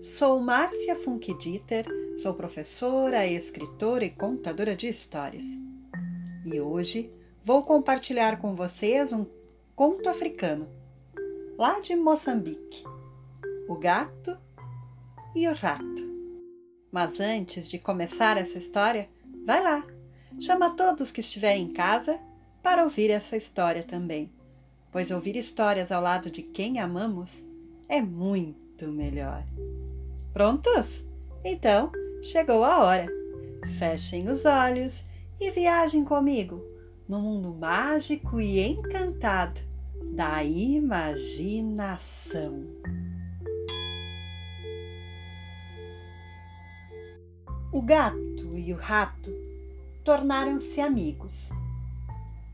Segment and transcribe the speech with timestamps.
[0.00, 1.86] sou Márcia Funkdieter,
[2.16, 5.44] sou professora, escritora e contadora de histórias.
[6.44, 9.26] E hoje vou compartilhar com vocês um
[9.76, 10.66] conto africano,
[11.58, 12.82] lá de Moçambique:
[13.68, 14.38] O Gato
[15.36, 16.10] e o Rato.
[16.90, 19.06] Mas antes de começar essa história,
[19.44, 19.86] vai lá,
[20.40, 22.18] chama todos que estiverem em casa
[22.62, 24.32] para ouvir essa história também,
[24.90, 27.44] pois ouvir histórias ao lado de quem amamos
[27.86, 29.44] é muito melhor.
[30.32, 31.04] Prontos?
[31.44, 31.90] Então,
[32.22, 33.06] chegou a hora.
[33.78, 35.04] Fechem os olhos
[35.40, 36.62] e viajem comigo
[37.08, 39.60] no mundo mágico e encantado
[40.14, 41.90] da imaginação.
[47.72, 49.32] O gato e o rato
[50.04, 51.48] tornaram-se amigos.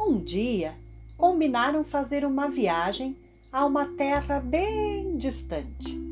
[0.00, 0.74] Um dia,
[1.16, 3.18] combinaram fazer uma viagem
[3.52, 6.07] a uma terra bem distante.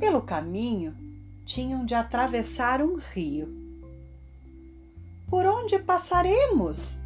[0.00, 0.96] Pelo caminho,
[1.44, 3.54] tinham de atravessar um rio.
[5.28, 6.96] Por onde passaremos?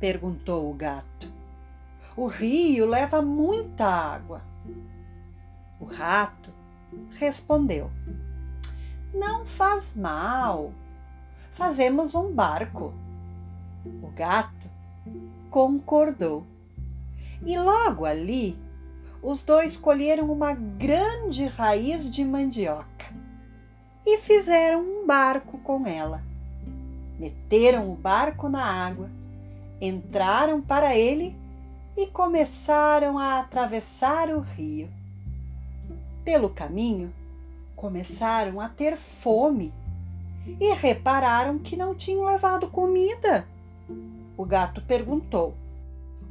[0.00, 1.30] perguntou o gato.
[2.16, 4.40] O rio leva muita água.
[5.78, 6.50] O rato
[7.12, 7.90] respondeu:
[9.12, 10.72] Não faz mal.
[11.52, 12.94] Fazemos um barco.
[14.02, 14.70] O gato
[15.50, 16.46] concordou.
[17.44, 18.58] E logo ali
[19.26, 23.12] os dois colheram uma grande raiz de mandioca
[24.06, 26.22] e fizeram um barco com ela.
[27.18, 29.10] Meteram o barco na água,
[29.80, 31.36] entraram para ele
[31.96, 34.88] e começaram a atravessar o rio.
[36.24, 37.12] Pelo caminho,
[37.74, 39.74] começaram a ter fome
[40.60, 43.44] e repararam que não tinham levado comida.
[44.36, 45.52] O gato perguntou: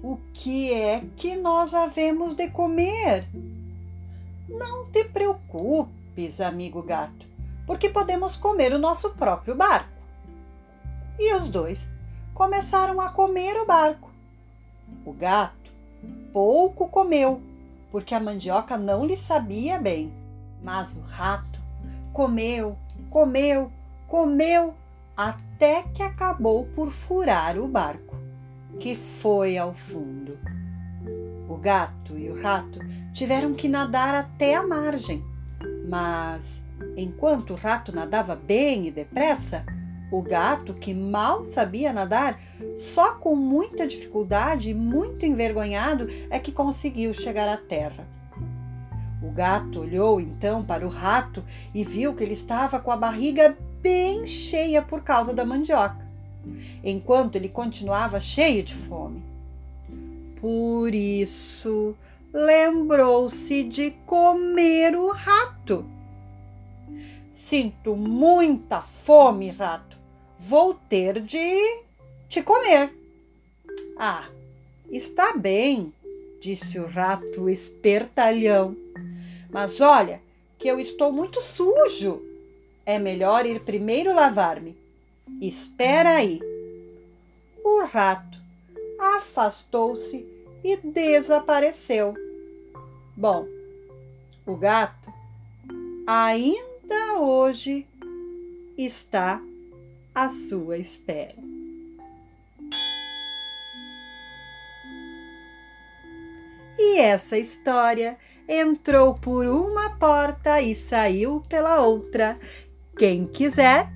[0.08, 3.28] o que é que nós havemos de comer?
[4.48, 7.26] Não te preocupes, amigo gato,
[7.66, 9.90] porque podemos comer o nosso próprio barco.
[11.18, 11.88] E os dois
[12.36, 14.12] começaram a comer o barco.
[15.04, 15.72] O gato
[16.32, 17.42] pouco comeu,
[17.92, 20.14] porque a mandioca não lhe sabia bem.
[20.62, 21.60] Mas o rato
[22.14, 22.78] comeu,
[23.10, 23.72] comeu,
[24.08, 24.76] comeu,
[25.18, 28.15] até que acabou por furar o barco
[28.80, 30.38] que foi ao fundo.
[31.48, 32.80] O gato e o rato
[33.14, 35.24] tiveram que nadar até a margem,
[35.88, 36.64] mas
[36.98, 39.66] enquanto o rato nadava bem e depressa,
[40.12, 42.40] o gato, que mal sabia nadar,
[42.76, 48.08] só com muita dificuldade e muito envergonhado é que conseguiu chegar à terra.
[49.22, 51.44] O gato olhou então para o rato
[51.74, 56.05] e viu que ele estava com a barriga bem cheia por causa da mandioca
[56.84, 59.24] enquanto ele continuava cheio de fome.
[60.40, 61.96] Por isso,
[62.32, 65.86] lembrou-se de comer o rato.
[67.32, 69.98] Sinto muita fome, rato.
[70.38, 71.84] Vou ter de
[72.28, 72.94] te comer.
[73.98, 74.28] Ah,
[74.92, 75.94] está bem,
[76.40, 78.76] disse o rato espertalhão.
[79.50, 80.22] Mas olha,
[80.58, 82.22] que eu estou muito sujo.
[82.86, 84.78] É melhor ir primeiro lavar-me.
[85.42, 86.40] Espera aí.
[87.64, 88.38] O rato
[89.00, 90.26] afastou-se
[90.64, 92.14] e desapareceu.
[93.16, 93.48] Bom,
[94.46, 95.14] o gato
[96.08, 97.88] ainda hoje
[98.78, 99.42] está
[100.14, 101.36] à sua espera.
[106.78, 112.38] E essa história entrou por uma porta e saiu pela outra.
[112.98, 113.95] Quem quiser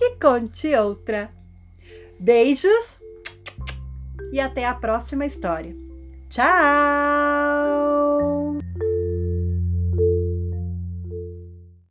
[0.00, 1.30] que conte outra.
[2.18, 2.98] Beijos
[4.32, 5.76] e até a próxima história.
[6.30, 7.89] Tchau!